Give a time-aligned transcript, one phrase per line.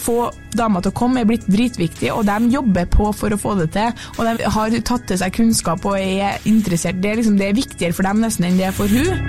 [0.00, 0.18] få
[0.56, 3.70] damer til å komme er blitt dritviktig, og de jobber på for å få det
[3.76, 3.92] til.
[4.18, 7.00] Og de har tatt til seg kunnskap og er interessert.
[7.02, 9.28] Det er, liksom, det er viktigere for dem nesten enn det er for hun.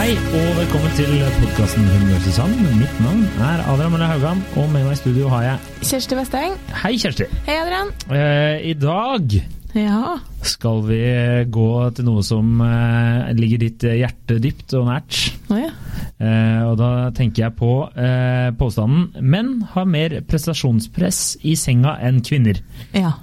[0.00, 1.10] Hei og velkommen til
[1.42, 2.54] podkasten Humørsesong.
[2.78, 6.54] Mitt navn er Adrian Mølle Haugan, og med meg i studio har jeg Kjersti Vesteng.
[6.80, 7.26] Hei, Kjersti.
[7.44, 7.92] Hei, Adrian.
[8.08, 9.36] Eh, I dag
[9.76, 10.16] Ja.
[10.42, 10.98] skal vi
[11.52, 15.18] gå til noe som eh, ligger ditt hjerte dypt og nært.
[15.52, 15.70] Oh, ja.
[16.20, 22.22] Eh, og da tenker jeg på eh, påstanden menn har mer prestasjonspress i senga enn
[22.26, 22.62] kvinner.
[22.96, 23.14] ja.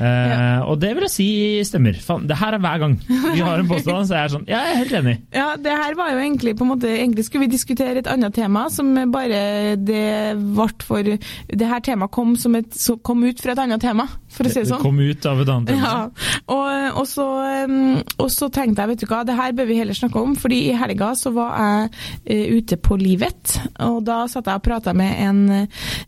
[0.00, 1.26] Eh, Og det vil jeg si
[1.66, 1.96] stemmer.
[2.00, 4.70] Fan, det her er hver gang vi har en påstand, så er jeg sånn jeg
[4.70, 5.14] er helt enig.
[5.34, 8.34] Ja, det her var jo egentlig på en måte Egentlig skulle vi diskutere et annet
[8.36, 10.04] tema, som bare det
[10.38, 14.50] ble for Det her temaet kom, et, kom ut fra et annet tema, for å
[14.52, 14.82] si det Det sånn.
[14.84, 15.70] kom ut av et annet.
[15.80, 15.94] Ja,
[16.52, 17.26] og, og, så,
[17.64, 20.34] um, og så tenkte jeg, vet du hva, det her bør vi heller snakke om,
[20.36, 21.90] fordi i helga så var jeg
[22.36, 25.40] eh, ute på Livet, og da satt jeg og prata med en,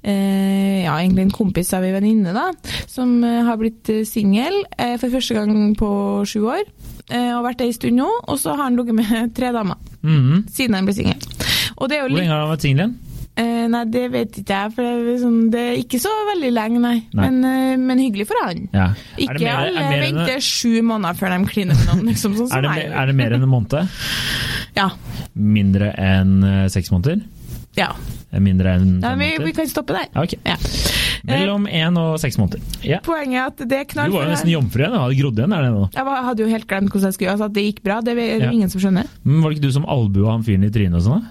[0.02, 2.50] eh, ja, egentlig en kompis av ei venninne, da,
[2.90, 5.90] som eh, har blitt eh, singel eh, for første gang på
[6.28, 6.64] sju år,
[7.10, 9.80] eh, og vært det ei stund nå, og så har han ligget med tre damer,
[9.98, 10.44] Mhm.
[10.54, 11.18] siden han ble singel.
[11.74, 12.92] Hvor lenge har han vært singel igjen?
[13.38, 16.50] Eh, nei, det vet ikke jeg, for det er, sånn, det er ikke så veldig
[16.56, 16.96] lenge, nei.
[17.14, 17.28] Nei.
[17.28, 18.64] Men, eh, men hyggelig for han.
[18.74, 18.88] Ja.
[19.14, 22.50] Ikke er mer, alle er venter sju måneder før de kliner med noen, liksom, sånn
[22.58, 22.92] er det, meg.
[23.02, 23.98] er det mer enn en måned?
[24.78, 24.90] Ja.
[25.34, 27.22] Mindre enn eh, seks måneder?
[27.78, 27.92] ja.
[28.28, 30.10] Eh, Mindre enn ja vi, vi kan stoppe der.
[30.12, 30.34] Ja, ok.
[30.44, 30.56] Ja.
[31.28, 32.60] Mellom én og seks måneder.
[33.06, 35.64] Poenget er at det er Du var jo nesten jomfru igjen, hadde grodd igjen, er
[35.66, 35.86] det nå?
[35.94, 37.98] Jeg hadde jo helt glemt hvordan jeg skulle altså at det gikk bra.
[38.04, 39.08] Det er det ingen som skjønner.
[39.24, 41.26] Men var det ikke du som albua han fyren i trynet og sånn?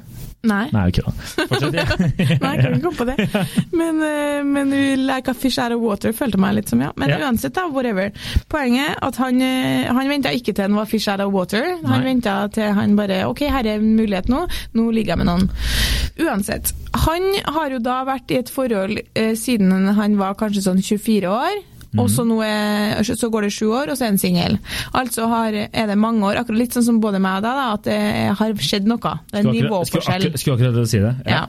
[0.48, 0.68] Nei.
[0.72, 1.12] Nei, ikke da.
[1.50, 1.86] Fortsett, ja.
[2.44, 3.48] Nei, jeg kan ikke komme på det.
[3.74, 4.70] Men, eh, men
[5.08, 6.92] like a fish out of water følte meg litt som, ja.
[6.96, 7.18] Men Ja.
[7.26, 8.12] uansett, da, whatever.
[8.54, 11.66] Poenget at han, eh, han venta ikke til han var fish out of water.
[11.90, 14.46] Han venta til han bare OK, her er en mulighet nå.
[14.78, 15.50] Nå ligger jeg med noen.
[16.22, 16.72] Uansett.
[17.08, 17.28] Han
[17.58, 21.60] har jo da vært i et forhold eh, siden han var kanskje sånn 24 år.
[21.98, 24.58] Og så, er, så går det sju år, og så er den singel.
[24.98, 27.88] Altså har, er det mange år, akkurat litt sånn som både meg og deg, at
[27.88, 28.00] det
[28.42, 29.14] har skjedd noe.
[29.32, 30.58] Det er en Skulle akkurat, skulle, nivåforskjell.
[30.58, 31.14] akkurat, si det.
[31.26, 31.44] Ja.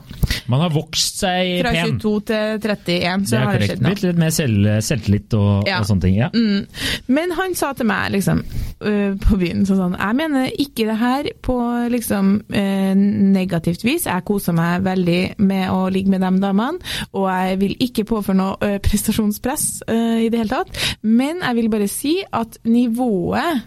[0.49, 1.99] Man har vokst seg Fra pen.
[1.99, 3.89] til 31, så det har det skjedd noe.
[3.91, 5.79] Blitt litt mer selv, selvtillit og, Ja.
[5.81, 6.15] og sånne ting.
[6.17, 6.29] Ja.
[6.33, 6.65] Mm.
[7.07, 8.43] Men han sa til meg liksom,
[8.81, 11.57] øh, på byen sånn sånn Jeg mener ikke det her på
[11.91, 14.05] liksom øh, negativt vis.
[14.05, 16.79] Jeg koser meg veldig med å ligge med de damene,
[17.13, 20.79] og jeg vil ikke påføre noe øh, prestasjonspress øh, i det hele tatt.
[21.03, 23.61] Men jeg vil bare si at nivået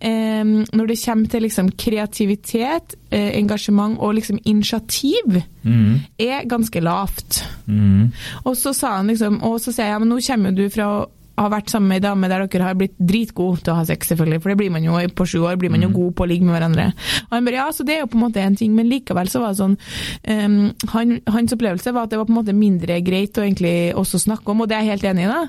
[0.00, 6.00] eh, når det kommer til liksom kreativitet, eh, engasjement og liksom initiativ, Mm.
[6.18, 7.42] er ganske lavt.
[7.66, 8.12] Mm.
[8.44, 10.70] Og så sa han liksom, og så sier jeg, ja, men nå kommer jo du
[10.72, 10.86] fra
[11.38, 13.86] å ha vært sammen med ei dame der dere har blitt dritgode til å ha
[13.88, 16.26] sex, selvfølgelig, for det blir man jo på sju år, blir man jo god på
[16.26, 16.88] å ligge med hverandre.
[17.28, 19.30] Og han bare, ja, så det er jo på en måte en ting, men likevel
[19.30, 19.78] så var det sånn,
[20.28, 20.58] um,
[20.94, 24.22] han, hans opplevelse var at det var på en måte mindre greit å egentlig også
[24.26, 25.42] snakke om, og det er jeg helt enig i da,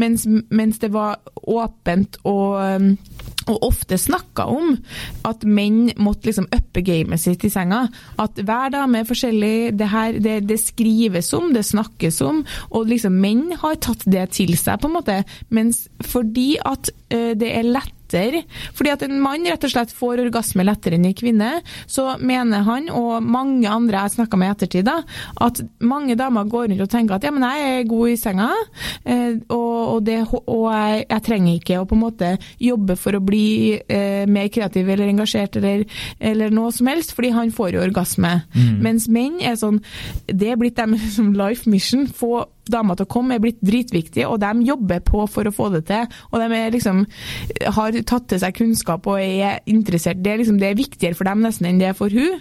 [0.00, 2.56] mens, mens det var åpent og
[3.50, 4.74] og ofte snakka om
[5.28, 7.84] at menn måtte liksom uppe gamet sitt i senga.
[8.20, 12.88] At hver dame er forskjellig, det, her, det, det skrives om, det snakkes om, og
[12.90, 15.20] liksom menn har tatt det til seg, på en måte.
[15.54, 17.92] Mens fordi at eh, det er lett
[18.74, 21.50] fordi at en mann rett og slett får orgasme lettere enn en kvinne,
[21.90, 24.90] så mener han, og mange andre jeg snakka med i ettertid,
[25.44, 28.50] at mange damer går rundt og tenker at ja, men jeg er god i senga,
[29.04, 32.32] eh, og, det, og jeg, jeg trenger ikke å på en måte
[32.62, 35.84] jobbe for å bli eh, mer kreativ eller engasjert eller,
[36.20, 38.34] eller noe som helst, fordi han får jo orgasme.
[38.84, 39.80] Mens menn er sånn
[40.26, 42.06] Det er blitt deres life mission.
[42.06, 45.70] Få damer til å komme er blitt dritviktig, og de jobber på for å få
[45.74, 46.08] det til.
[46.32, 47.04] Og de liksom,
[47.76, 50.22] har tatt til seg kunnskap og er interessert.
[50.24, 52.40] Det er, liksom, det er viktigere for dem nesten enn det er for hun.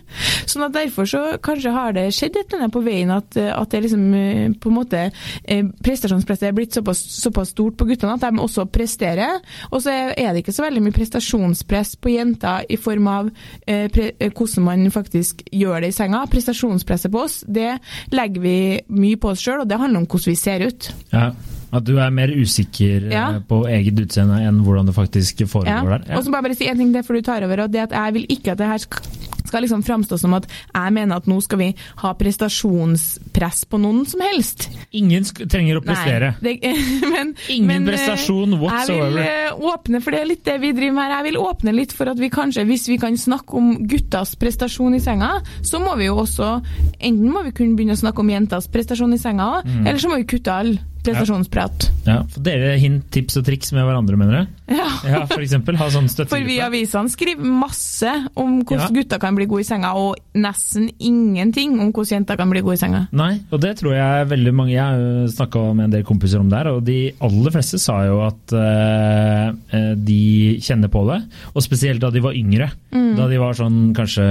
[0.50, 3.72] Sånn at Derfor så kanskje har det skjedd et eller annet på veien at, at
[3.72, 8.16] det liksom eh, på en måte eh, prestasjonspresset er blitt såpass, såpass stort på guttene
[8.18, 9.38] at de også presterer.
[9.70, 13.30] Og så er det ikke så veldig mye prestasjonspress på jenter i form av
[13.68, 16.24] eh, pre, eh, hvordan man faktisk gjør det i senga.
[16.32, 17.78] Prestasjonspresset på oss, det
[18.14, 18.58] legger vi
[18.94, 20.92] mye på oss sjøl, og det handler om hvordan vi ser ut.
[21.14, 21.32] Ja.
[21.74, 23.40] At du er mer usikker eh, Ja.
[23.50, 25.46] på eget utseende enn hvordan det faktisk Ja.
[25.50, 26.16] foregår der.
[26.18, 27.82] Og så må jeg bare si en ting til for du tar over, og det
[27.88, 29.02] at jeg vil ikke at det her skal
[29.48, 31.70] skal liksom framstå som at jeg mener at nå skal vi
[32.04, 34.70] ha prestasjonspress på noen som helst.
[34.92, 36.34] Ingen trenger å prestere.
[36.44, 36.74] Nei, det,
[37.14, 39.20] men, Ingen men, eh, prestasjon whatsoever.
[39.20, 41.42] Jeg vil eh, åpne, for det er litt det vi driver med her, jeg vil
[41.44, 45.34] åpne litt for at vi kanskje, hvis vi kan snakke om guttas prestasjon i senga,
[45.66, 46.56] så må vi jo også,
[47.00, 49.86] enten må vi kunne begynne å snakke om jentas prestasjon i senga, Mm.
[49.88, 50.74] eller så må vi kutte all
[51.04, 51.90] Prestasjonsprat.
[52.08, 54.63] Ja, for dere hint, tips og triks med hverandre, mener du?
[54.68, 54.88] Ja.
[55.14, 55.76] Ja, for eksempel.
[55.78, 58.94] Ha sånn For vi i avisene skriver masse om hvordan Ja.
[58.96, 62.78] gutter kan bli gode i senga, og nesten ingenting om hvordan jenter kan bli gode
[62.78, 63.02] i senga.
[63.12, 66.58] Nei, og det tror jeg veldig mange Jeg snakka med en del kompiser om det
[66.62, 70.22] her, og de aller fleste sa jo at eh, eh, de
[70.64, 71.20] kjenner på det.
[71.54, 72.72] Og spesielt da de var yngre.
[72.94, 74.24] Da de var sånn kanskje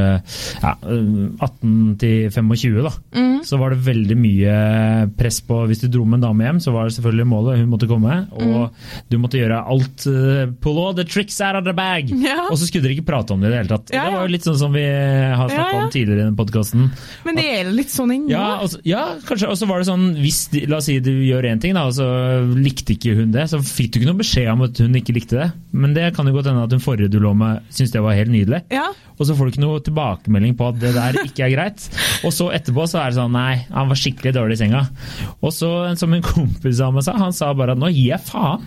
[0.62, 1.12] ja, eh,
[1.44, 2.94] 18 til 25, da.
[3.46, 4.52] Så var det veldig mye
[5.18, 7.58] press på Hvis du dro med en dame hjem, så var det selvfølgelig målet.
[7.62, 8.70] Hun måtte komme, og
[9.10, 10.06] du måtte gjøre alt.
[10.08, 10.31] eh,
[10.62, 12.10] pull all the tricks out of the bag!
[12.22, 12.48] Ja.
[12.50, 13.92] Og så skulle dere ikke prate om det i det hele tatt.
[13.94, 15.84] Ja, Det var jo litt sånn som vi har snakka Ja, ja.
[15.84, 16.88] om tidligere i den podkasten.
[17.26, 18.30] Men det er litt sånn ennå.
[18.32, 19.50] Ja, altså, ja, kanskje.
[19.52, 21.86] Og så var det sånn, hvis de, La oss si du gjør én ting, da,
[21.90, 22.06] og så
[22.56, 23.48] likte ikke hun det.
[23.52, 25.48] Så fikk du ikke noen beskjed om at hun ikke likte det.
[25.72, 28.16] Men det kan jo godt hende at hun forrige du lå med, syntes det var
[28.18, 28.62] helt nydelig.
[29.18, 31.86] Og så får du ikke noe tilbakemelding på at det der ikke er greit.
[32.26, 34.82] Og så etterpå så er det sånn nei, han var skikkelig dårlig i senga.
[35.40, 35.70] Og så,
[36.00, 38.66] som en kompis av meg sa, han sa bare at nå gir jeg faen.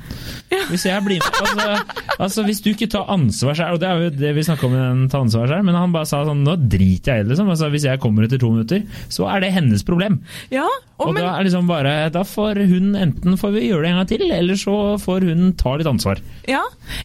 [0.70, 4.04] Hvis jeg blir med altså, altså hvis du ikke tar ansvar sjøl, og det er
[4.06, 6.44] jo det vi snakker om i den ta ansvar sjøl, men han bare sa sånn
[6.46, 7.52] nå driter jeg i det, liksom.
[7.54, 10.22] Altså, hvis jeg kommer etter to minutter, så er det hennes problem.
[10.54, 10.68] ja.
[10.96, 13.98] Og, Og men, da liksom bare, da får hun enten får vi gjøre det en
[14.00, 16.22] gang til, eller så får hun ta litt ansvar.
[16.48, 16.62] ja.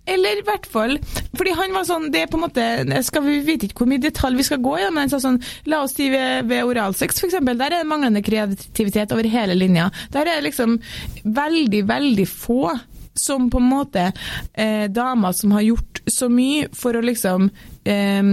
[0.06, 0.98] Eller i hvert fall
[1.36, 2.64] Fordi han var sånn Det er på en måte
[3.06, 5.40] skal Vi vet ikke hvor mye detalj vi skal gå i, men han sa sånn
[5.70, 7.58] La oss si ved, ved oralsex, eksempel.
[7.58, 9.88] Der er det manglende kreativitet over hele linja.
[10.12, 10.78] Der er det liksom
[11.24, 12.70] veldig, veldig få
[13.14, 14.04] som på en måte
[14.54, 17.50] eh, damer som har gjort så mye for å liksom
[17.88, 18.30] eh,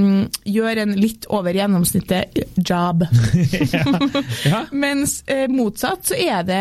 [0.48, 3.06] gjøre en litt over gjennomsnittet job.
[4.48, 4.62] Ja.
[4.84, 6.60] Mens uh, motsatt så er det,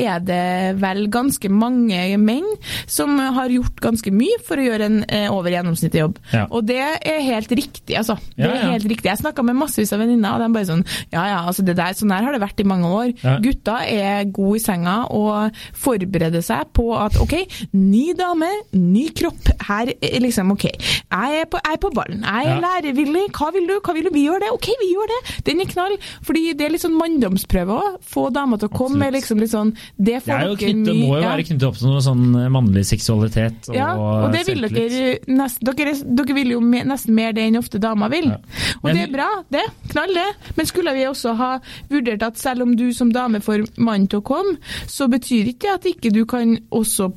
[0.00, 2.46] er det vel ganske mange menn
[2.90, 6.18] som har gjort ganske mye for å gjøre en uh, over gjennomsnittet jobb.
[6.32, 6.46] Ja.
[6.54, 8.18] Og det er helt riktig, altså.
[8.36, 9.10] Det er helt riktig.
[9.10, 11.96] Jeg snakka med massevis av venninner, og de bare sånn Ja ja, altså det der,
[11.98, 13.12] sånn her har det vært i mange år.
[13.44, 17.36] Gutta er gode i senga og forbereder seg på at OK,
[17.76, 19.52] ny dame, ny kropp.
[19.68, 20.68] Her er liksom OK.
[20.68, 22.24] Jeg er på, jeg er på ballen.
[22.28, 22.60] Jeg er Ja.
[22.60, 23.24] lærevillig.
[23.32, 23.80] Hva vil du?
[23.80, 24.10] Hva vil du?
[24.12, 24.50] Vi gjør det.
[24.52, 25.20] OK, vi gjør det.
[25.44, 25.94] Den er knall.
[26.22, 27.96] Fordi det er litt sånn manndomsprøve òg.
[28.04, 31.16] Få damer til å komme med liksom litt sånn Det får er dere knyttet, må
[31.16, 31.30] jo ja.
[31.32, 35.64] være knyttet opp til noe sånn mannlig seksualitet og, Ja, og det vil dere nesten
[35.72, 38.28] dere, dere vil jo me, nesten mer det enn ofte damer vil.
[38.28, 38.38] Ja.
[38.82, 39.64] Og det er bra, det.
[39.88, 40.28] Knall det.
[40.56, 41.50] Men skulle vi også ha
[41.90, 45.58] vurdert at selv om du som dame får mannen til å komme, så betyr ikke
[45.68, 47.08] det at ikke du kan også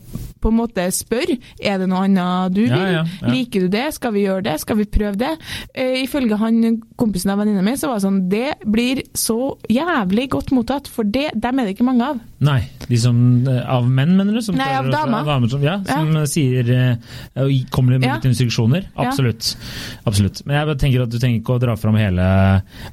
[0.42, 3.04] på en måte spørre er det noe annet du vil.
[3.30, 3.94] Liker du det?
[3.94, 4.60] Skal vi gjøre det?
[4.64, 5.32] Skal vi prøve det?
[5.74, 10.30] Eh, ifølge han kompisen av venninna mi, så var det sånn Det blir så jævlig
[10.30, 12.20] godt mottatt, for det, dem er det ikke mange av.
[12.42, 13.18] Nei, de som
[13.48, 14.42] eh, Av menn, mener du?
[14.42, 15.26] Som Nei, av damer.
[15.28, 18.16] damer som, ja, som sier eh, Kommer med Ja.
[18.18, 18.88] litt instruksjoner?
[18.96, 19.08] Ja.
[19.10, 19.56] Absolutt.
[20.10, 20.42] Absolutt.
[20.46, 22.26] Men jeg tenker at du trenger ikke å dra fram hele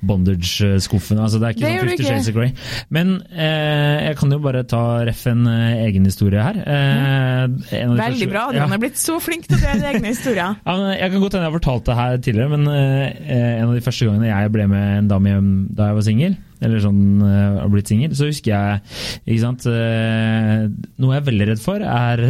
[0.04, 1.18] bondage-skuffen.
[1.22, 2.06] Altså, det er ikke Det sånn Fifty.
[2.08, 2.52] Shades of Grey.
[2.94, 6.58] Men eh, jeg kan jo bare ta ref en eh, egen historie her.
[6.60, 7.46] Eh.
[7.48, 8.44] Veldig første- bra.
[8.48, 8.48] Ja.
[8.48, 10.58] Adrian er blitt så flink til å dele egne historier.
[10.64, 13.16] Ja, jeg kan godt hende jeg har fortalt det her tidligere, men eh,
[13.58, 16.38] en av de første gangene jeg ble med en dame hjem da jeg var singel,
[16.64, 18.80] eller sånn eh, har blitt singel, så husker jeg
[19.28, 20.64] ikke sant, eh,
[20.98, 22.22] Noe jeg er veldig redd for, er,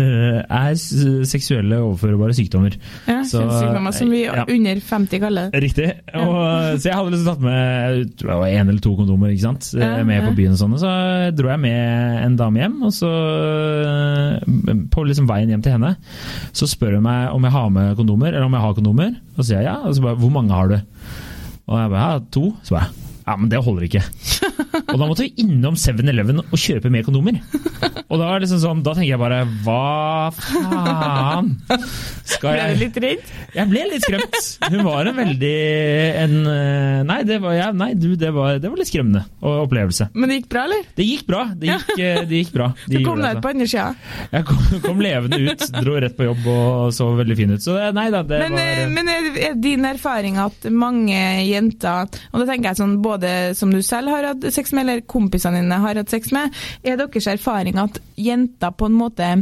[0.45, 2.75] er seksuelle overførbare sykdommer.
[3.09, 4.45] Ja, Så, kjønnssykdommer som vi ja.
[4.45, 5.63] under 50 kaller det.
[5.65, 5.89] Riktig.
[6.19, 6.37] Og,
[6.79, 9.47] så jeg hadde liksom tatt med jeg tror det var én eller to kondomer ikke
[9.47, 9.71] sant?
[9.75, 10.27] eh, Ja, med ja.
[10.29, 10.55] på byen.
[10.57, 10.93] og sånn, Så
[11.39, 13.13] dro jeg med en dame hjem, og så
[13.89, 15.95] eh, på liksom veien hjem til henne
[16.57, 19.13] så spør hun meg om jeg har med kondomer, eller om jeg har kondomer.
[19.37, 19.77] Og så sier jeg ja.
[19.89, 20.79] Og så bare hvor mange har du?
[21.69, 22.45] Og jeg bare ja, to.
[22.67, 22.91] Så bare
[23.29, 24.01] ja, men det holder ikke.
[24.89, 27.39] Og da måtte vi innom 7-Eleven og kjøpe mer kondomer.
[28.09, 31.51] Og da, er det liksom sånn, da tenker jeg bare hva faen?
[32.29, 33.31] Skal Ble jeg du litt redd?
[33.59, 34.39] jeg ble litt skremt.
[34.69, 35.53] Hun var en veldig
[36.23, 40.09] en, eh, Nei, det var, ja, nei du, det, var, det var litt skremmende opplevelse.
[40.17, 40.83] Men det gikk bra, eller?
[40.99, 41.43] Det gikk bra.
[41.59, 42.71] Det gikk, eh, det gikk bra.
[42.89, 43.87] Du kom deg ut på andre sida.
[43.93, 44.27] altså.
[44.39, 47.65] Jeg kom, kom levende ut, dro rett på jobb og så veldig fin ut.
[47.65, 51.17] Så det- nei da, det Men, var eh, men er er din erfaring at mange
[51.49, 53.18] jenter, og da tenker jeg sånn både
[53.59, 56.99] som du selv har hatt sex med, eller kompisene dine har hatt sex med, er
[57.01, 59.33] deres erfaring at jenter på en måte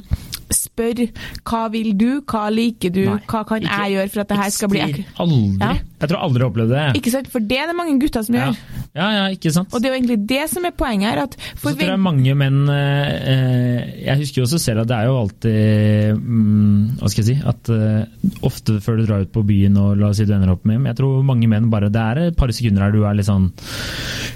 [0.54, 1.06] spør
[1.46, 4.36] hva vil du, hva liker du, Nei, hva kan ikke- jeg gjøre for at det
[4.38, 5.06] her skal bli ekkelt?
[5.18, 5.58] Aldri.
[5.60, 5.72] Ja.
[5.96, 6.96] Jeg tror aldri jeg opplevde det.
[7.00, 7.28] Ikke sant?
[7.32, 8.46] For det er det mange gutter som Ja.
[8.50, 8.56] gjør.
[8.94, 9.72] ja, ja, ikke sant.
[9.74, 11.18] Og det er jo egentlig det som er poenget her.
[11.22, 14.96] at Så tror jeg mange menn eh, eh, Jeg husker jo også selv at det
[14.96, 18.04] er jo alltid mm, Hva skal jeg si At eh,
[18.42, 20.76] ofte før du drar ut på byen og la oss si du ender opp med
[20.76, 23.26] hjem Jeg tror mange menn bare Det er et par sekunder her du er litt
[23.26, 23.50] sånn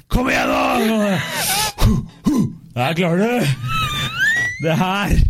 [0.08, 1.18] Kom igjen, da!
[2.76, 3.46] Jeg klarer du?
[4.64, 5.29] Det her?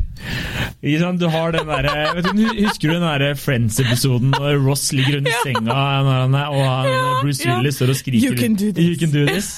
[0.82, 2.30] Du har den der, vet du,
[2.66, 5.72] Husker du den der Friends-episoden når Ross ligger under senga
[6.46, 7.48] og Bruce.
[7.48, 9.52] Willis står og skriker You can do this.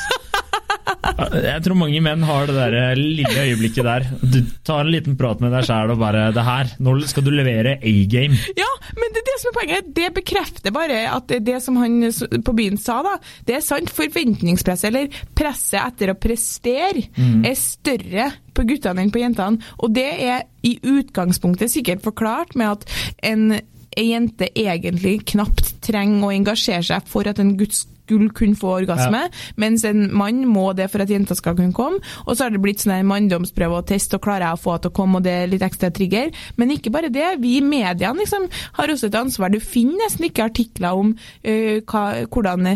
[1.12, 4.06] Jeg tror mange menn har det der lille øyeblikket der.
[4.20, 7.32] Du tar en liten prat med deg sjæl og bare Det her, nå skal du
[7.34, 8.38] levere A-game.
[8.58, 9.90] Ja, men det er det som er poenget.
[9.96, 11.98] Det bekrefter bare at det, det som han
[12.44, 13.16] på byen sa, da,
[13.48, 13.92] det er sant.
[13.92, 17.42] Forventningspresset, eller presset etter å prestere, mm.
[17.48, 19.72] er større på guttene enn på jentene.
[19.82, 22.88] Og det er i utgangspunktet sikkert forklart med at
[23.32, 28.58] en ei jente egentlig knapt trenger å engasjere seg for at en gutt skulle kunne
[28.58, 29.42] få orgasme, ja.
[29.60, 32.02] mens en mann må det for at jenta skal kunne komme.
[32.26, 34.84] Og så har det blitt sånn manndomsprøve og test, og klarer jeg å få henne
[34.86, 36.32] til å komme, og det er litt ekstra trigger.
[36.60, 39.52] Men ikke bare det, vi i mediene liksom, har også et ansvar.
[39.52, 42.74] Du finner nesten ikke artikler om uh, hva, hvordan,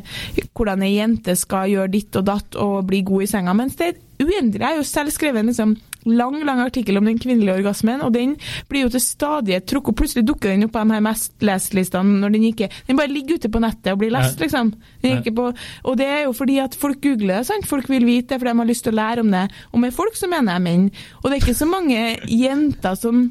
[0.52, 3.92] hvordan ei jente skal gjøre ditt og datt og bli god i senga, mens det
[3.92, 4.62] er uendelig.
[4.62, 5.76] Jeg har jo selv skrevet en liksom,
[6.06, 8.36] lang lang artikkel om den kvinnelige orgasmen, og den
[8.70, 10.00] blir jo til stadighet trukket opp.
[10.00, 13.40] Plutselig dukker den opp på de her mest lest-listene når den ikke Den bare ligger
[13.40, 14.72] ute på nettet og blir lest, liksom.
[15.36, 15.50] På,
[15.84, 17.68] og det er jo fordi at folk googler det, sant.
[17.68, 19.46] Folk vil vite det, for de har lyst til å lære om det.
[19.72, 20.90] Og med folk så mener jeg menn.
[21.22, 23.26] Og det er ikke så mange jenter som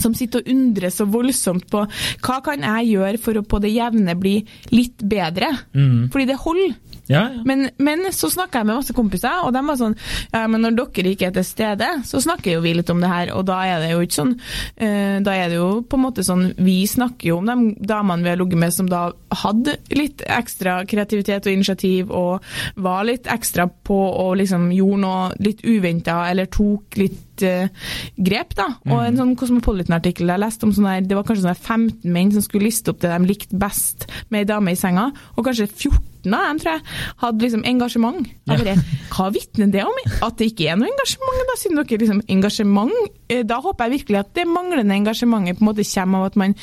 [0.00, 1.82] som sitter og undrer så voldsomt på
[2.24, 4.38] hva kan jeg gjøre for å på det jevne bli
[4.72, 5.50] litt bedre.
[5.76, 6.08] Mm.
[6.12, 6.72] Fordi det holder.
[7.10, 7.42] Ja, ja.
[7.44, 9.96] Men, men, så snakka jeg med masse kompiser, og de var sånn
[10.30, 13.10] Ja, men når dere ikke er til stede, så snakker jo vi litt om det
[13.10, 16.04] her, og da er det jo ikke sånn uh, Da er det jo på en
[16.04, 19.08] måte sånn Vi snakker jo om de damene vi har ligget med som da
[19.42, 22.44] hadde litt ekstra kreativitet og initiativ, og
[22.82, 28.54] var litt ekstra på og liksom gjorde noe litt uventa, eller tok litt uh, grep,
[28.58, 28.68] da.
[28.88, 29.20] Og en mm.
[29.20, 32.68] sånn Cosmopolitan-artikkel jeg leste om sånn her, det var kanskje sånn 15 menn som skulle
[32.68, 36.46] liste opp det de likte best med ei dame i senga, og kanskje 14 av
[36.50, 36.82] dem, tror jeg,
[37.22, 38.28] hadde liksom engasjement.
[38.50, 38.76] Jeg bare,
[39.14, 39.98] Hva vitner det om?
[40.26, 41.42] At det ikke er noe engasjement?
[41.50, 42.94] Da synes dere liksom engasjement,
[43.28, 46.36] eh, da håper jeg virkelig at det manglende engasjementet på en måte kommer av at
[46.36, 46.54] man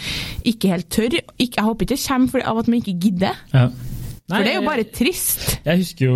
[0.45, 1.19] ikke helt tør.
[1.39, 3.45] Jeg håper ikke det kommer av at man ikke gidder.
[3.53, 3.69] Ja.
[4.27, 5.43] Nei, For det er jo bare trist.
[5.63, 6.15] Jeg husker jo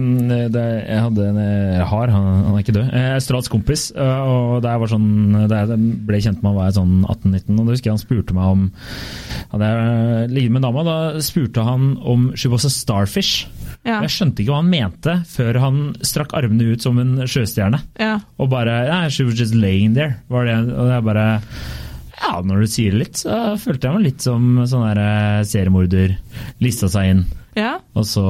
[0.00, 1.40] um, Jeg hadde en
[1.90, 2.86] har, han, han er ikke død.
[3.18, 3.90] Australsk kompis.
[3.92, 5.10] Uh, og da jeg sånn
[5.42, 8.38] jeg ble kjent med han var jeg sånn 18-19, og da husker jeg han spurte
[8.38, 8.64] meg om
[9.52, 13.44] Hadde jeg ligget med en dame, da spurte han om she was a starfish.
[13.84, 14.00] Ja.
[14.00, 17.82] Jeg skjønte ikke hva han mente før han strakk armene ut som en sjøstjerne.
[18.00, 18.16] Ja.
[18.40, 20.22] Og bare yeah, She was just laying there.
[20.32, 21.26] Var det, og jeg bare
[22.24, 25.40] ja, når du sier det litt, så følte jeg meg litt som sånn der eh,
[25.48, 26.18] seriemorder.
[26.64, 27.24] Lista seg inn.
[27.58, 27.76] Ja.
[27.94, 28.26] Og så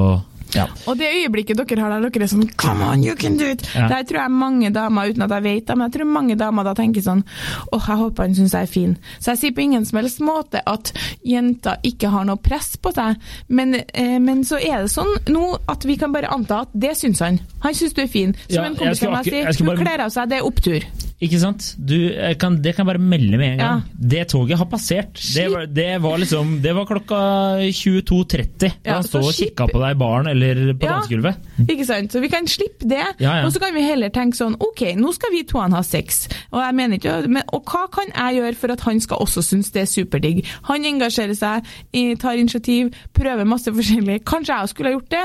[0.55, 0.67] ja.
[0.87, 3.65] Og det øyeblikket dere har der dere er sånn Come on, you can do it!
[3.75, 3.89] Ja.
[3.91, 6.67] Der tror jeg mange damer, uten at jeg vet det, men jeg tror mange damer
[6.69, 8.93] da tenker sånn Åh, oh, jeg håper han syns jeg er fin.
[9.19, 10.93] Så jeg sier på ingen som helst måte at
[11.27, 15.49] jenter ikke har noe press på seg, men, eh, men så er det sånn nå
[15.71, 17.41] at vi kan bare anta at det syns han.
[17.65, 18.37] Han syns du er fin.
[18.47, 20.87] Som ja, en kompis av meg sier, hun kler av seg, det er opptur.
[21.25, 21.71] Ikke sant?
[21.79, 21.97] Du,
[22.41, 23.83] kan, det kan bare melde med en gang.
[23.85, 24.07] Ja.
[24.15, 25.17] Det toget har passert.
[25.35, 27.21] Det var, det var, liksom Det var klokka
[27.65, 31.49] 22.30 da ja, han stod og kikka på deg i baren eller på ja, dansegulvet.
[31.65, 32.13] Ikke sant.
[32.13, 33.03] Så vi kan slippe det.
[33.25, 36.25] Og så kan vi heller tenke sånn OK, nå skal vi to ha sex.
[36.53, 39.45] Og jeg mener ikke men, Og hva kan jeg gjøre for at han skal også
[39.47, 40.45] synes det er superdigg?
[40.69, 41.73] Han engasjerer seg,
[42.21, 44.21] tar initiativ, prøver masse forskjellig.
[44.29, 45.25] Kanskje jeg skulle ha gjort det,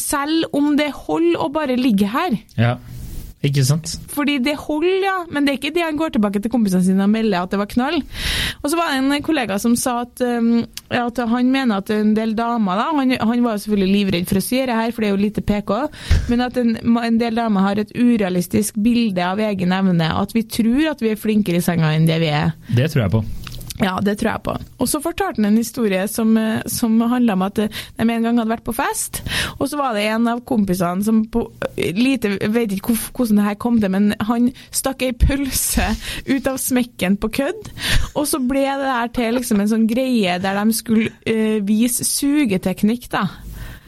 [0.00, 2.38] selv om det holder å bare ligge her.
[2.58, 2.76] Ja.
[3.44, 3.94] Ikke sant?
[4.14, 5.16] Fordi det holder, ja.
[5.30, 7.60] Men det er ikke det han går tilbake til kompisene sine og melder at det
[7.60, 8.00] var knall.
[8.62, 12.14] Og så var det en kollega som sa at, um, at han mener at en
[12.16, 15.10] del damer da, han, han var selvfølgelig livredd for å si det her, for det
[15.10, 15.72] er jo lite PK,
[16.32, 20.10] men at en, en del damer har et urealistisk bilde av egen evne.
[20.24, 22.54] At vi tror at vi er flinkere i senga enn det vi er.
[22.72, 23.26] Det tror jeg på.
[23.82, 24.52] Ja, det tror jeg på.
[24.78, 28.38] Og så fortalte han en historie som, eh, som handla om at de en gang
[28.38, 29.22] hadde vært på fest,
[29.58, 31.42] og så var det en av kompisene som på
[31.74, 35.88] eh, lite vet ikke hvordan det her kom til, men han stakk ei pølse
[36.30, 37.72] ut av smekken på kødd,
[38.14, 42.06] og så ble det der til liksom en sånn greie der de skulle uh, vise
[42.06, 43.26] sugeteknikk, da.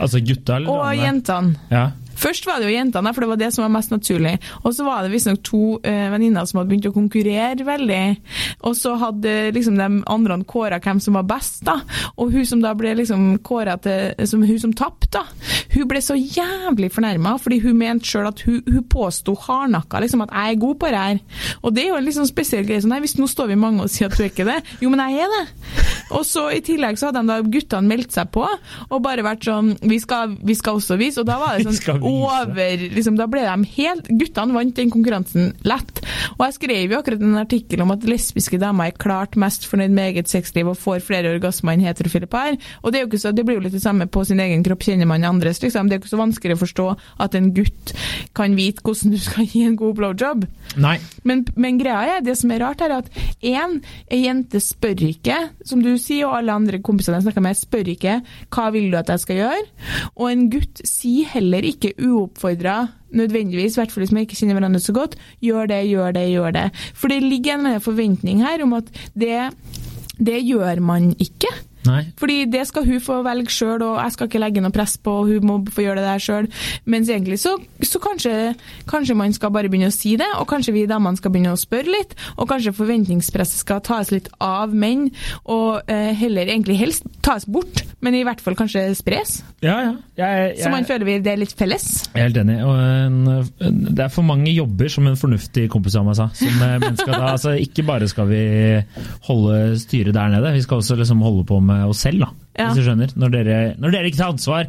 [0.03, 1.57] Altså gutta eller Og jentene.
[1.71, 1.87] Ja.
[2.17, 4.37] Først var det jo jentene, for det var det som var mest naturlig.
[4.63, 8.03] Og så var det visstnok to uh, venninner som hadde begynt å konkurrere veldig.
[8.69, 11.79] Og så hadde liksom de andre kåra hvem som var best, da.
[12.17, 15.25] Og hun som da ble liksom kåra til som hun som tapte, da.
[15.77, 20.25] Hun ble så jævlig fornærma, fordi hun mente sjøl at hun, hun påsto hardnakka liksom,
[20.25, 21.21] at jeg er god på det her.
[21.63, 22.83] Og det er jo en liksom spesiell greie.
[22.83, 24.59] sånn, nei, hvis Nå står vi mange og sier at du er ikke det.
[24.85, 25.45] Jo, men jeg er det.
[26.17, 29.47] Og så i tillegg så hadde de da guttene meldt seg på og bare vært
[29.49, 31.23] sånn Vi skal, vi skal også vise.
[31.23, 35.53] Og da var det sånn over liksom, Da ble de helt Guttene vant den konkurransen
[35.67, 36.03] lett.
[36.37, 39.95] Og jeg skrev jo akkurat en artikkel om at lesbiske damer er klart mest fornøyd
[39.95, 42.57] med eget sexliv og får flere orgasmer enn heterofile par.
[42.83, 44.65] Og det, er jo ikke så, det blir jo litt det samme på sin egen
[44.67, 45.89] kropp, kjenner man andres, liksom.
[45.89, 46.89] Det er jo ikke så vanskelig å forstå
[47.27, 47.95] at en gutt
[48.37, 50.47] kan vite hvordan du skal gi en god blowjob.
[50.83, 50.97] Nei.
[51.27, 53.11] Men, men greia er, det som er rart, er at
[53.45, 53.79] én,
[54.13, 57.93] ei jente spør ikke, som du sier, og alle andre kompisene jeg snakker med, spør
[57.97, 58.19] ikke
[58.55, 59.65] hva vil du at jeg skal gjøre,
[60.15, 62.77] og en gutt sier heller ikke uoppfordra
[63.17, 66.27] nødvendigvis, i hvert fall hvis man ikke kjenner hverandre så godt, gjør det, gjør det,
[66.33, 66.67] gjør det.
[66.95, 69.39] For det ligger en forventning her om at det,
[70.19, 71.53] det gjør man ikke.
[71.87, 72.03] Nei.
[72.21, 75.15] Fordi det skal hun få velge sjøl, og jeg skal ikke legge noe press på,
[75.23, 76.51] og hun må få gjøre det der sjøl.
[76.91, 78.35] Mens egentlig så, så kanskje,
[78.91, 81.61] kanskje, man skal bare begynne å si det, og kanskje vi damene skal begynne å
[81.61, 85.09] spørre litt, og kanskje forventningspresset skal tas litt av menn,
[85.45, 89.41] og eh, heller egentlig helst tas bort, men i hvert fall kanskje spres.
[89.65, 89.93] Ja, ja.
[90.17, 91.87] Jeg, jeg, så man føler vi det er litt felles.
[92.13, 92.57] Jeg er helt enig.
[92.65, 93.17] Og en,
[93.97, 96.29] det er for mange jobber, som en fornuftig kompis av meg sa.
[96.37, 98.43] Som mennesker da, altså Ikke bare skal vi
[99.29, 102.33] holde styret der nede, vi skal også liksom holde på med oss selv, da.
[102.57, 102.71] Ja.
[102.71, 103.13] Hvis du skjønner.
[103.21, 104.69] Når dere, når dere, ikke tar ansvar.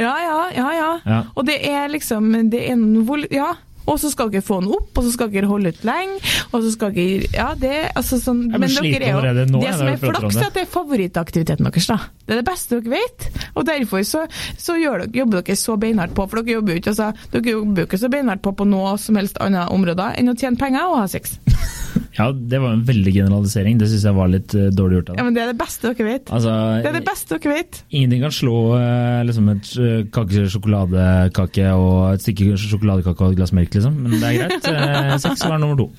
[0.00, 0.66] Ja, ja, ja.
[0.72, 0.90] ja.
[1.04, 1.22] ja.
[1.36, 3.52] Og det er liksom det er noe, Ja.
[3.86, 6.18] Og så skal dere få den opp, og så skal dere holde ut lenge.
[6.50, 9.74] Og så skal dere Ja, det altså sånn Men, men dere er jo nå, Det
[9.78, 11.98] som er flaks, er at det er favorittaktiviteten deres, da.
[12.26, 13.28] Det er det beste dere vet.
[13.54, 14.24] Og derfor så,
[14.58, 17.86] så dere, jobber dere så beinhardt på, for dere jobber jo ikke, altså, dere jobber
[17.86, 21.00] ikke så beinhardt på på noe som helst annet områder enn å tjene penger og
[21.04, 21.38] ha sex.
[22.16, 23.76] Ja, det var en veldig generalisering.
[23.80, 25.20] Det syns jeg var litt uh, dårlig gjort av deg.
[25.20, 26.32] Ja, men det er det beste dere vet.
[26.32, 27.80] Altså, det er det beste dere vet.
[27.90, 33.40] Ingenting kan slå uh, liksom et uh, kake sjokoladekake og et stykke sjokoladekake og et
[33.42, 34.00] glass melk, liksom.
[34.06, 34.70] Men det er greit.
[35.26, 35.90] Sex var nummer to.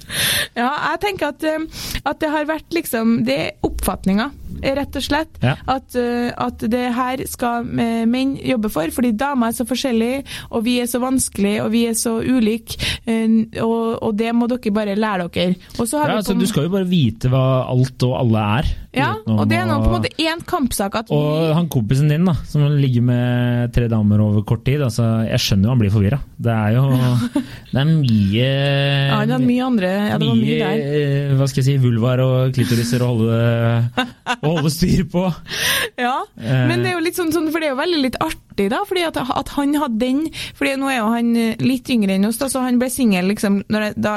[0.58, 1.46] Ja, jeg tenker at,
[2.08, 4.30] at det har vært liksom Det er oppfatninga,
[4.78, 5.38] rett og slett.
[5.44, 5.54] Ja.
[5.70, 10.78] At, at, det her skal menn jobbe for, fordi damer er så forskjellige, og vi
[10.82, 12.78] er så vanskelige, og vi er så ulike,
[13.62, 15.58] og, og det må dere bare lære dere.
[15.78, 18.72] Og så ja, altså, du skal jo bare vite hva alt og alle er.
[18.98, 22.12] Ja, og det er nå på en måte én kampsak at vi Og han kompisen
[22.12, 25.82] din, da, som ligger med tre damer over kort tid, altså, jeg skjønner jo han
[25.84, 26.20] blir forvirra.
[26.38, 26.86] Det er jo
[27.74, 30.84] Det er mye Ja, det er mye andre ja, det var mye der.
[30.98, 33.39] Eh, hva skal jeg si, vulvar og klitoriser å holde,
[34.42, 35.25] å holde styr på.
[36.00, 38.70] Ja, men det er jo litt sånn, sånn for det er jo veldig litt artig,
[38.74, 40.24] da, fordi at, at han hadde den
[40.58, 43.60] fordi nå er jo han litt yngre enn oss, da, så han ble singel liksom,
[43.70, 44.16] da,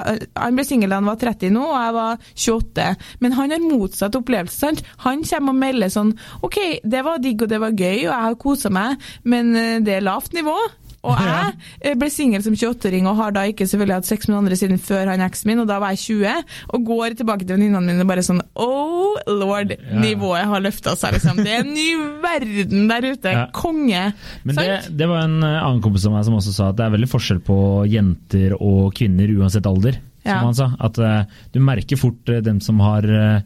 [0.65, 2.89] singel da han var 30 nå, og jeg var 28.
[3.25, 4.70] Men han har motsatt opplevelse.
[4.71, 4.85] Sant?
[5.07, 6.13] Han kommer og melder sånn
[6.47, 9.81] OK, det var digg og det var gøy, og jeg har kosa meg, men eh,
[9.85, 10.57] det er lavt nivå.
[11.01, 14.35] Og jeg eh, ble singel som 28-åring og har da ikke selvfølgelig hatt sex med
[14.35, 16.51] noen andre siden før han eksen min, og da var jeg 20.
[16.77, 20.03] Og går tilbake til venninnene mine og bare sånn Oh lord, ja.
[20.03, 21.41] nivået har løfta seg, liksom.
[21.41, 21.89] Det er en ny
[22.23, 23.33] verden der ute.
[23.33, 23.47] Ja.
[23.57, 24.05] Konge.
[24.45, 26.87] Men det, det, var en eh, annen kompis av meg som også sa at det
[26.87, 27.59] er veldig forskjell på
[27.91, 30.49] jenter og kvinner uansett alder som ja.
[30.49, 30.69] han sa.
[30.81, 33.41] At uh, du merker fort uh, dem som har uh,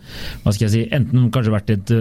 [0.44, 1.94] hva skal jeg si, enten kanskje vært i et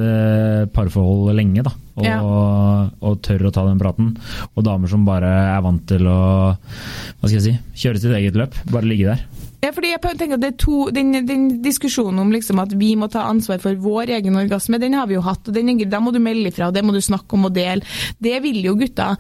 [0.73, 2.17] parforhold lenge da, og, ja.
[2.21, 4.13] og, tør å ta den praten,
[4.53, 6.19] og damer som bare er vant til å
[6.53, 8.57] hva skal jeg si, kjøre sitt eget løp.
[8.73, 9.51] Bare ligge der.
[9.63, 13.07] Ja, fordi jeg tenker at det to, den, den diskusjonen om liksom at vi må
[13.11, 15.47] ta ansvar for vår egen orgasme, den har vi jo hatt.
[15.47, 17.85] og den, Da må du melde ifra, det må du snakke om og dele.
[18.19, 19.13] Det vil jo gutta.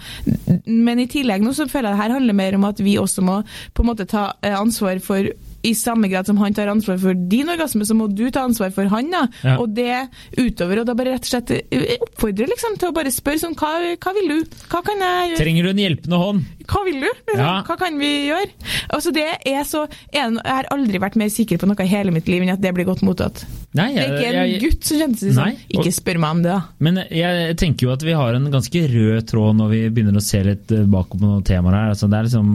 [0.67, 3.23] Men i tillegg nå så føler jeg det her handler mer om at vi også
[3.23, 3.39] må
[3.73, 5.31] på en måte ta ansvar for
[5.63, 8.73] i samme grad som han tar ansvar for din orgasme, så må du ta ansvar
[8.75, 9.09] for han.
[9.13, 9.23] da.
[9.43, 9.57] Ja.
[9.63, 10.81] Og det utover.
[10.81, 13.71] Og da bare rett og slett eh, oppfordre liksom, til å bare spørre sånn hva,
[13.95, 14.57] hva, vil du?
[14.71, 15.41] Hva kan jeg gjøre?
[15.43, 16.49] Trenger du en hjelpende hånd?
[16.67, 17.09] Hva vil du?
[17.09, 17.43] Liksom?
[17.43, 17.53] Ja.
[17.67, 18.49] Hva kan vi gjøre?
[18.89, 22.29] Altså det er så, Jeg har aldri vært mer sikker på noe i hele mitt
[22.31, 23.43] liv enn at det blir godt mottatt.
[23.73, 25.21] Nei, jeg, det er ikke en jeg, gutt som kjennes.
[25.23, 25.61] seg sånn.
[25.73, 26.59] Ikke spør meg om det, da.
[26.85, 30.25] Men jeg tenker jo at vi har en ganske rød tråd når vi begynner å
[30.25, 31.93] se litt eh, bakom på noen temaer her.
[31.95, 32.51] Altså, det er liksom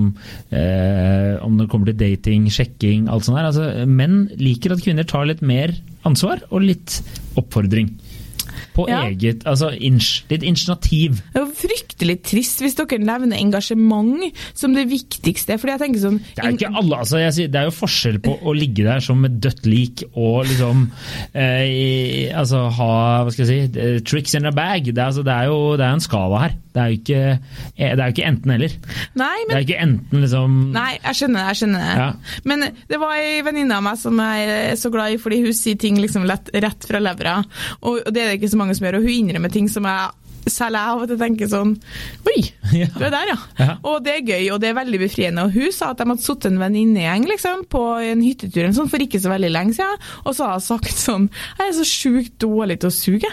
[0.54, 3.50] eh, Om det kommer til dating, sjekking, alt sånt der.
[3.50, 5.74] Altså, menn liker at kvinner tar litt mer
[6.08, 7.00] ansvar og litt
[7.38, 7.90] oppfordring
[8.78, 9.02] på ja.
[9.08, 11.18] eget altså litt initiativ.
[11.34, 15.58] Det er fryktelig trist hvis dere nevner engasjement som det viktigste.
[15.58, 16.20] fordi jeg tenker sånn...
[16.36, 19.02] Det er jo ikke alle, altså, sier, det er jo forskjell på å ligge der
[19.04, 20.86] som et dødt lik og liksom
[21.32, 22.92] eh, altså ha
[23.24, 24.90] hva skal jeg si, tricks in a bag.
[24.92, 26.56] Det er, altså, det er jo det er en skala her.
[26.78, 27.22] Det er jo ikke,
[27.74, 28.76] eh, ikke enten-eller.
[29.18, 29.50] Nei, men...
[29.50, 32.02] Det er ikke enten liksom Nei, jeg skjønner jeg skjønner.
[32.04, 32.38] Ja.
[32.46, 35.56] Men det var ei venninne av meg som jeg er så glad i fordi hun
[35.56, 37.40] sier ting liksom lett, rett fra levra.
[37.82, 40.28] Og det er det ikke så mange som gjør, og hun innrømmer ting som jeg
[40.48, 41.74] selv jeg av og til tenker sånn
[42.28, 42.38] Oi,
[42.80, 42.88] ja.
[42.94, 43.36] du er der, ja.
[43.58, 43.74] ja.
[43.88, 45.44] Og det er gøy, og det er veldig befriende.
[45.44, 49.04] Og hun sa at de hadde sittet en venninnegjeng liksom, på en hyttetur sånn, for
[49.04, 52.38] ikke så veldig lenge siden, og så har hun sagt sånn Jeg er så sjukt
[52.42, 53.32] dårlig til å suge.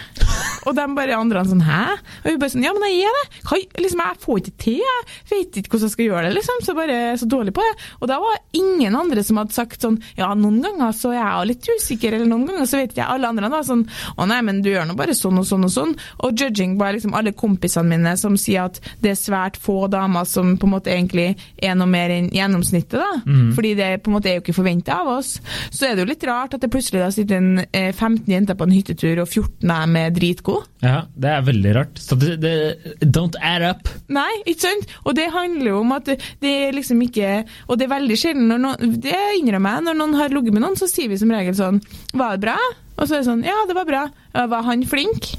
[0.65, 1.81] Og de bare andre sånn hæ?
[2.23, 3.41] Og hun bare sånn ja, men jeg er det.
[3.45, 6.61] Hva, liksom, jeg får ikke til, jeg vet ikke hvordan jeg skal gjøre det, liksom.
[6.65, 7.73] Så bare så dårlig på det.
[8.01, 11.49] Og da var ingen andre som hadde sagt sånn ja, noen ganger så er jeg
[11.51, 13.11] litt usikker, eller noen ganger så vet ikke jeg.
[13.15, 15.73] Alle andre var sånn å nei, men du gjør nå bare sånn og sånn og
[15.73, 15.95] sånn.
[16.25, 20.27] Og judging bare liksom alle kompisene mine som sier at det er svært få damer
[20.29, 23.21] som på en måte egentlig er noe mer enn gjennomsnittet, da.
[23.25, 23.51] Mm.
[23.57, 25.35] Fordi det på en måte er jo ikke forventa av oss.
[25.69, 28.57] Så er det jo litt rart at det plutselig da sitter en eh, 15 jenter
[28.57, 30.54] på en hyttetur, og 14 er med dritgod.
[30.83, 32.01] Ja, det er veldig rart.
[32.01, 32.53] Så det, det,
[33.03, 33.91] don't add up.
[34.13, 34.95] Nei, ikke sant?
[35.03, 37.31] Og det handler jo om at det, er liksom ikke
[37.69, 39.87] Og det er veldig sjelden når noen Det innrømmer jeg.
[39.87, 41.81] Når noen har ligget med noen, så sier vi som regel sånn
[42.13, 42.59] Var det bra?
[42.95, 44.05] Og så er det sånn Ja, det var bra.
[44.35, 45.33] Var han flink?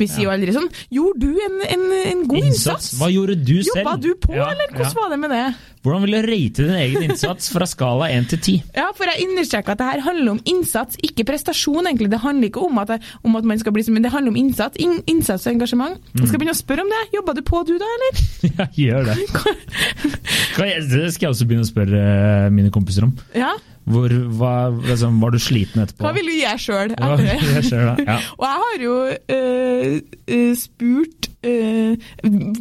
[0.00, 2.94] Vi sier jo aldri sånn Gjorde du en, en, en god innsats?
[3.00, 3.82] Hva gjorde du selv?
[3.82, 4.98] Jobba du på, Ja, eller hvordan ja.
[4.98, 5.44] var det med det?
[5.82, 8.52] Hvordan vil du rate din egen innsats fra skala 1 til 10?
[8.76, 12.10] Ja, for jeg understreker at det her handler om innsats, ikke prestasjon, egentlig.
[12.12, 14.30] Det handler ikke om at, jeg, om at man skal bli som Men det handler
[14.30, 14.78] om innsats.
[14.78, 15.98] In, innsats og engasjement.
[16.20, 17.02] Jeg skal begynne å spørre om det.
[17.16, 18.22] Jobba du på, du da, eller?
[18.62, 19.18] Ja, gjør det.
[20.62, 22.00] Jeg, det skal jeg også begynne å spørre
[22.46, 23.12] eh, mine kompiser om.
[23.34, 23.50] Ja.
[23.88, 24.50] Hvor, hva,
[24.86, 26.04] liksom, var du sliten etterpå?
[26.04, 26.92] Hva vil du gjøre sjøl?
[26.94, 28.18] Ja.
[28.38, 28.92] Og jeg har jo
[29.34, 31.96] øh, spurt øh,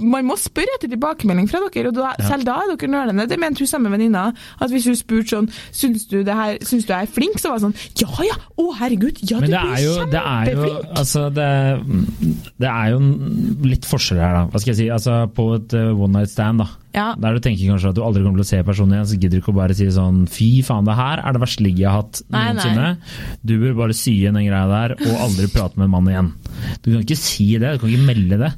[0.02, 2.32] Man må spørre etter tilbakemelding fra dere, og da, Ja.
[2.32, 3.30] selv da er dere nølende.
[3.32, 4.28] Det mente hun samme venninna.
[4.62, 7.40] At hvis hun spurte sånn Syns du, det her, syns du jeg er flink?
[7.42, 8.38] Så var det sånn Ja ja!
[8.62, 9.22] Å herregud!
[9.28, 10.92] Ja, Men du blir jo, blir det er jo kjempeflink!
[11.02, 11.50] altså det,
[12.62, 13.02] det er jo
[13.72, 14.44] litt forskjell her, da.
[14.52, 14.88] Hva skal jeg si?
[14.94, 16.70] Altså, på et eh, one night stand, da.
[16.96, 17.12] Ja.
[17.20, 19.38] Der du tenker kanskje at du aldri kommer til å se personen igjen, så gidder
[19.38, 21.90] du ikke å bare si sånn Fy faen, det her er det verste ligget jeg
[21.92, 22.88] har hatt noensinne.
[23.48, 26.32] Du bør bare sy igjen den greia der, og aldri prate med en mann igjen.
[26.84, 28.52] Du kan ikke si det, du kan ikke melde det.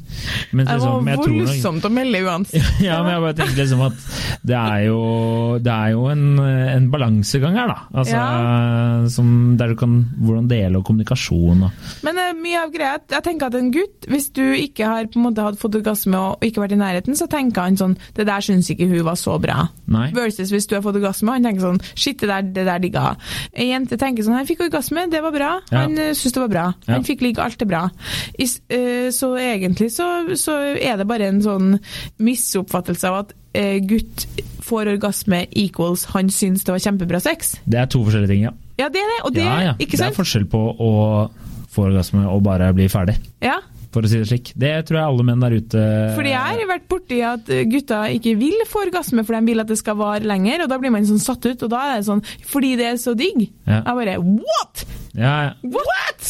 [0.52, 2.72] Men Det var jeg voldsomt å melde uansett.
[2.88, 4.08] ja, men jeg bare tenker liksom at
[4.44, 5.00] det er jo,
[5.64, 6.26] det er jo en,
[6.74, 7.78] en balansegang her, da.
[8.02, 8.24] Altså,
[9.14, 9.94] som, der du kan
[10.24, 14.08] Hvordan dele og kommunikasjon og Men uh, mye av greia, jeg tenker at en gutt,
[14.10, 17.18] hvis du ikke har på en måte hatt fått orgasme og ikke vært i nærheten,
[17.18, 19.68] så tenker han sånn Det der syns ikke hun var så bra.
[19.94, 20.08] Nei.
[20.16, 23.06] Versus hvis du har fått orgasme, han tenker sånn Shit, det der, det der digga.
[23.54, 25.52] Ei jente tenker sånn Han fikk orgasme, det var bra.
[25.70, 25.84] Ja.
[25.84, 26.66] Han syns det var bra.
[26.88, 26.96] Ja.
[26.96, 27.86] Han fikk ligge, alt er bra.
[28.38, 30.10] I, eh, så egentlig så,
[30.40, 31.78] så er det bare en sånn
[32.24, 34.26] misoppfattelse av at uh, gutt
[34.64, 37.58] får orgasme equals han syns det var kjempebra sex.
[37.66, 38.54] Det er to forskjellige ting, ja.
[38.80, 39.74] Ja, det er det, og det, ja, ja.
[39.78, 40.92] ikke Det er forskjell på å
[41.74, 43.60] få orgasme og bare bli ferdig, Ja.
[43.94, 44.52] For å si det slik.
[44.60, 45.84] Det tror jeg alle menn der ute
[46.18, 49.70] Fordi jeg har vært borti at gutta ikke vil få orgasme, for de vil at
[49.70, 52.08] det skal vare lenger, og da blir man sånn satt ut, og da er det
[52.10, 53.48] sånn Fordi det er så digg.
[53.70, 53.82] Ja.
[53.86, 54.86] Jeg bare What?!
[55.14, 55.52] Ja, ja.
[55.70, 56.30] What?!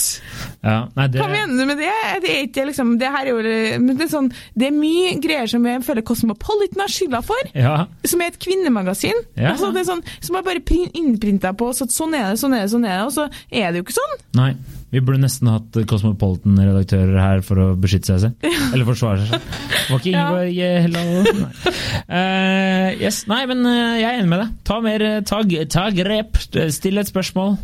[0.63, 0.77] ja.
[0.97, 1.91] Nei, det, Hva mener du med det?
[2.23, 4.27] Det er ikke liksom Det her er jo men det er sånn
[4.59, 7.49] Det er mye greier som jeg føler Cosmopolitan har skylda for.
[7.55, 9.23] Ja, Som er et kvinnemagasin.
[9.39, 12.55] Altså, det er sånn, som er bare prin- innprinta på så sånn er det, sånn
[12.57, 14.15] er det, sånn er det, og så er det jo ikke sånn.
[14.39, 14.51] nei.
[14.93, 18.49] Vi burde nesten hatt Cosmopolitan-redaktører her for å beskytte seg selv.
[18.73, 19.55] Eller forsvare seg selv.
[19.89, 20.25] Var ikke Ja.
[20.27, 21.73] Ingeborg eh, Helland Nei.
[22.03, 23.23] Uh, yes.
[23.31, 24.53] Nei, men eh, jeg er enig med deg.
[24.69, 25.41] Ta, mer, eh, ta,
[25.73, 26.37] ta grep.
[26.77, 27.55] Still et spørsmål.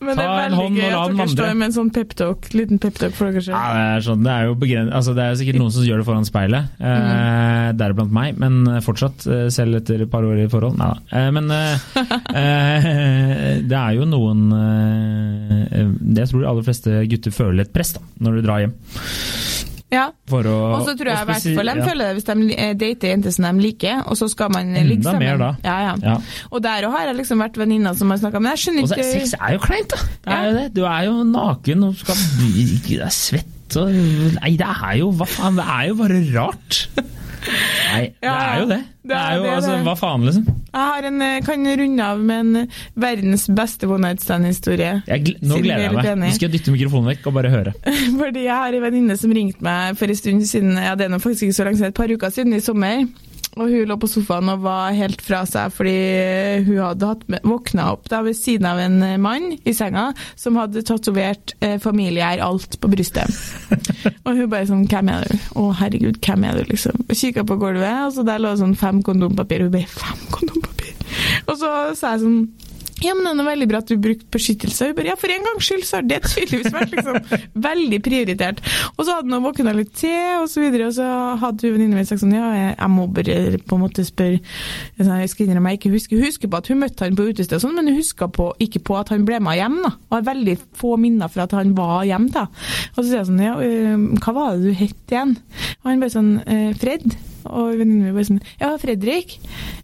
[0.00, 3.30] Men det er veldig gøy at dere står med en sånn peptalk, liten peptalk for
[3.32, 5.86] dere Ja, det er sånn, det er jo begren- altså, det er sikkert noen som
[5.88, 10.44] gjør det foran speilet, eh, deriblant meg, men fortsatt, eh, selv etter et par år
[10.44, 10.76] i forhold.
[10.78, 10.98] Nei da.
[11.18, 11.78] Eh, men eh,
[12.42, 17.72] eh, det er jo noen Det det Jeg tror de aller fleste gutter føler et
[17.72, 18.74] press da, når du drar hjem.
[19.96, 20.04] Ja.
[20.30, 22.72] For å, Og så tror jeg i hvert fall de føler det hvis de eh,
[22.84, 25.24] dater jenter som de liker, og så skal man Enda ligge sammen.
[25.24, 25.50] mer da.
[25.64, 25.96] Ja, ja.
[26.04, 26.16] Ja.
[26.52, 29.34] Og der har jeg liksom vært venninna som har snakka med jeg skjønner ikke sex
[29.40, 30.00] er jo kleint, da!
[30.26, 30.66] Det er jo det.
[30.76, 32.22] Du er jo naken og skal
[32.86, 35.56] Det er svett og Nei, det er jo Hva faen?
[35.58, 36.82] Det er jo bare rart!
[37.46, 38.78] Nei, det er jo det.
[39.06, 39.82] det er jo det, altså det.
[39.86, 40.46] Hva faen, liksom?
[40.76, 42.72] Jeg har en, eh, kan runde av med en
[43.06, 44.98] verdens beste one night stand-historie.
[45.06, 46.26] Nå gleder er jeg meg.
[46.26, 47.76] Nå skal jeg dytte mikrofonen vekk og bare høre.
[48.20, 51.14] Fordi jeg har en venninne som ringte meg for en stund siden, ja det er
[51.14, 53.06] nå faktisk ikke så lenge siden, et par uker siden i sommer.
[53.56, 55.94] Og hun lå på sofaen og var helt fra seg fordi
[56.66, 60.84] hun hadde med, våkna opp da ved siden av en mann i senga som hadde
[60.84, 63.32] tatovert eh, 'familie er alt' på brystet.
[64.26, 67.00] og hun bare sånn 'Hvem er du?' 'Å, herregud, hvem er du?' liksom.
[67.08, 69.64] Og kikka på gulvet, og så der lå det sånn fem kondompapir.
[69.64, 71.00] Hun bare 'Fem kondompapir?'
[71.48, 72.40] Og så sa jeg sånn
[73.04, 74.86] ja, men det er veldig bra at du brukte beskyttelse.
[74.96, 77.18] Bare, ja, for en gangs skyld så har det tydeligvis vært liksom
[77.68, 78.62] veldig prioritert.
[78.94, 81.08] Og så hadde hun våkna litt til, og så videre, og så
[81.42, 84.40] hadde hun venninnen min sagt sånn, ja, jeg, jeg må bare på en måte spørre,
[84.96, 87.66] jeg skal innrømme jeg ikke husker, husker på at hun møtte han på utestedet og
[87.66, 90.26] sånn, men hun husker på, ikke på at han ble med hjem da, og har
[90.32, 92.46] veldig få minner fra at han var hjemme, da.
[92.96, 93.56] Og så sier jeg sånn, ja,
[94.24, 95.36] hva var det du het igjen?
[95.82, 97.04] Og han bare sånn, «Eh, Fred.
[97.50, 99.38] Og venninnen min bare sånn Ja, Fredrik.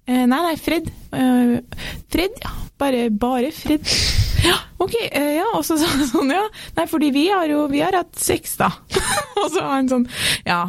[0.07, 0.91] Eh, nei, nei, Fred.
[1.15, 1.57] Eh,
[2.13, 2.53] Fred, ja.
[2.83, 3.87] Bare, bare Fred.
[4.43, 6.43] Ja, ok, eh, ja, og så sa han sånn, ja.
[6.79, 8.73] Nei, fordi vi har jo vi har hatt sex, da.
[9.41, 10.07] og så var han sånn,
[10.49, 10.65] ja,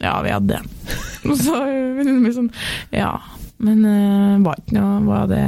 [0.00, 0.96] ja, vi hadde det.
[1.28, 2.52] Og så venninnen min sånn,
[2.94, 3.12] ja,
[3.60, 5.42] men uh, var ikke noe, var det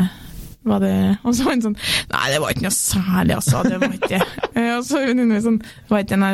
[0.68, 0.94] var det
[1.24, 1.76] Og så var han sånn
[2.10, 3.62] Nei, det var ikke noe særlig, altså.
[3.64, 4.66] Det var ikke det.
[4.74, 6.32] Og så venninna mi sånn Var ikke nei,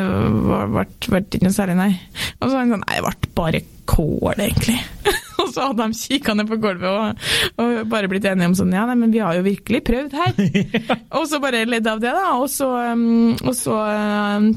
[0.73, 1.93] ble ikke noe særlig, nei.
[2.41, 4.77] Og så var han sånn Nei, det ble bare kål, egentlig.
[5.41, 7.27] Og så hadde de kikka ned på gulvet og,
[7.61, 10.33] og, bare blitt enige om sånn Ja, nei, men vi har jo virkelig prøvd her.
[11.17, 12.31] og så bare ledd av det, da.
[12.41, 14.49] Og så, um, og så um,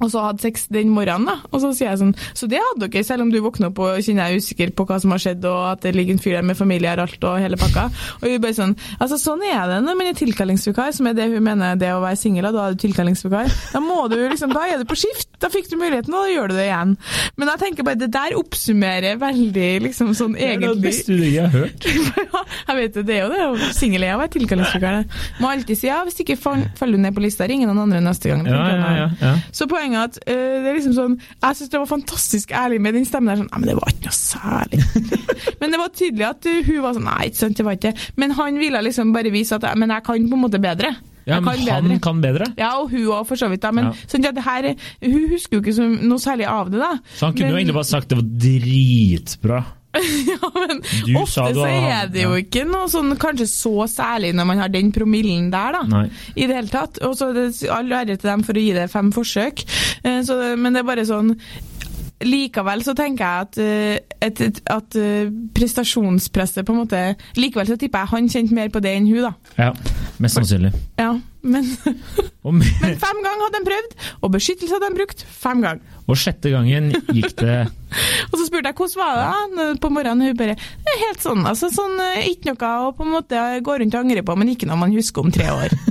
[0.00, 1.36] og så hadde sex den morgenen, da.
[1.52, 4.00] Og så sier jeg sånn Så det hadde dere, selv om du våkner opp og
[4.02, 6.46] kjenner deg usikker på hva som har skjedd, og at det ligger en fyr der
[6.46, 7.88] med familie og alt og hele pakka.
[8.20, 11.28] Og hun bare sånn Altså, sånn er det når man er tilkallingsvikar, som er det
[11.32, 13.52] hun mener det å være singel, da er du tilkallingsvikar.
[13.74, 15.28] Da må du liksom Da er du på skift.
[15.42, 16.96] Da fikk du muligheten, og da gjør du det igjen.
[17.36, 21.18] Men jeg tenker bare det der oppsummerer veldig liksom sånn egentlig Det er det beste
[21.18, 21.88] ikke har hørt.
[22.68, 23.70] jeg vet det, det er jo det.
[23.76, 25.00] Singel er å være tilkallingsvikar.
[25.42, 28.30] Må alltid si ja, hvis ikke faller du ned på lista, ring noen andre neste
[28.30, 28.46] gang.
[28.46, 29.32] Ja, ja, ja, ja.
[29.54, 32.80] Så poenget poenget at uh, det er liksom sånn Jeg syns det var fantastisk ærlig
[32.82, 33.42] med den stemmen der.
[33.42, 34.82] sånn, Nei, men det var ikke noe særlig.
[35.60, 37.94] men det var tydelig at uh, hun var sånn Nei, ikke sant, det var ikke
[38.20, 40.94] Men han ville liksom bare vise at Men jeg kan på en måte bedre.
[41.26, 41.98] Ja, men kan han bedre.
[42.02, 42.46] kan bedre?
[42.58, 43.62] Ja, og hun òg, for så vidt.
[43.62, 44.08] da, Men ja.
[44.10, 44.72] sånn, at det her,
[45.04, 46.80] hun husker jo ikke noe særlig av det.
[46.82, 46.96] da.
[47.14, 49.60] Så han kunne men, jo egentlig bare sagt det var dritbra.
[50.32, 54.48] ja, men du ofte så er det jo ikke noe sånn kanskje så særlig når
[54.48, 55.82] man har den promillen der, da.
[55.90, 56.06] Nei.
[56.36, 57.02] I det hele tatt.
[57.06, 57.28] Og så
[57.72, 59.64] all ære til dem for å gi det fem forsøk.
[60.02, 61.36] Eh, så, men det er bare sånn
[62.22, 67.00] Likevel så tenker jeg at, eh, at, at, eh, prestasjonspresset på en måte
[67.38, 69.32] Likevel så tipper jeg han kjente mer på det enn hun, da.
[69.58, 69.70] Ja,
[70.22, 70.72] mest sannsynlig.
[71.00, 71.66] Ja, men,
[72.46, 75.91] men fem ganger hadde de prøvd, og beskyttelse hadde de brukt fem ganger.
[76.10, 77.58] Og sjette gangen gikk det
[78.32, 80.32] Og så spurte jeg hvordan var det da, på morgenen.
[80.32, 80.56] Hun bare
[81.02, 81.68] helt sånn, altså.
[81.72, 84.80] Sånn, ikke noe å på en måte gå rundt og angre på, men ikke noe
[84.80, 85.76] man husker om tre år.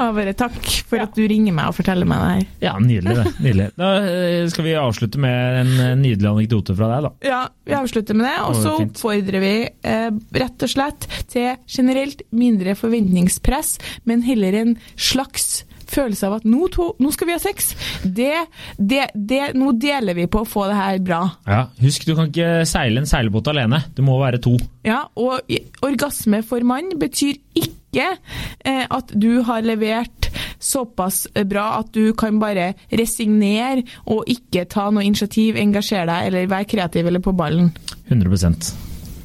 [0.00, 0.56] Og bare takk
[0.88, 1.04] for ja.
[1.04, 2.44] at du ringer meg og forteller meg det her.
[2.64, 3.24] Ja, nydelig det.
[3.44, 3.66] Nydelig.
[3.76, 7.12] Da eh, skal vi avslutte med en eh, nydelig anekdote fra deg, da.
[7.28, 8.36] Ja, vi avslutter med det.
[8.46, 10.08] Og så oppfordrer vi eh,
[10.40, 13.76] rett og slett til generelt mindre forventningspress,
[14.08, 17.72] men heller en slags følelse av at nå, to, nå skal vi ha sex.
[18.04, 18.32] Det,
[18.76, 21.22] det, det, nå deler vi på å få det her bra.
[21.48, 23.82] Ja, Husk, du kan ikke seile en seilbåt alene.
[23.96, 24.56] Det må være to.
[24.86, 25.50] Ja, og
[25.86, 32.38] orgasme for mann betyr ikke eh, at du har levert såpass bra at du kan
[32.40, 37.72] bare resignere og ikke ta noe initiativ, engasjere deg eller være kreativ eller på ballen.
[38.10, 38.72] 100%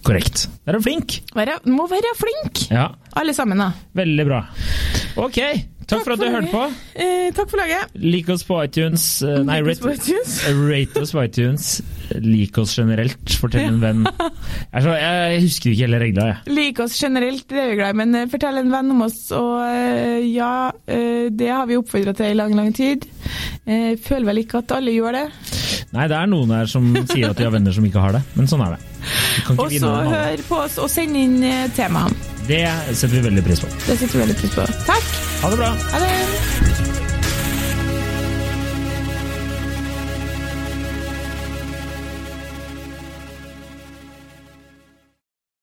[0.06, 0.44] Korrekt.
[0.68, 1.16] Der er du flink!
[1.34, 2.68] Være, må være flink!
[2.70, 2.92] Ja.
[3.18, 3.72] Alle sammen, da.
[3.98, 4.44] Veldig bra.
[5.18, 5.40] Ok,
[5.86, 6.64] Takk, for at du hørte på.
[6.98, 7.94] Eh, takk for laget.
[8.02, 9.04] Lik oss på iTunes.
[9.22, 9.86] Uh, nei, rate,
[10.72, 11.68] rate, oss på iTunes.
[12.24, 13.36] Lik oss generelt.
[13.42, 14.02] Fortell en venn.
[14.08, 16.56] Jeg, jeg husker ikke hele regla, jeg.
[16.58, 19.20] Lik oss generelt, det er vi glad i, men uh, fortell en venn om oss.
[19.38, 20.54] Og uh, ja,
[20.86, 23.06] det har vi oppfordra til i lang, lang tid.
[23.66, 25.26] føler vel ikke at alle gjør det.
[25.96, 28.24] Nei, det er noen her som sier at de har venner som ikke har det,
[28.36, 28.82] men sånn er det.
[29.56, 31.38] Og så hør på oss og send inn
[31.78, 32.35] temaene.
[32.48, 33.68] Det setter vi veldig pris på.
[33.88, 34.68] Det setter vi veldig pris på.
[34.86, 35.14] Takk.
[35.42, 35.72] Ha det bra.
[35.92, 36.85] Ha det.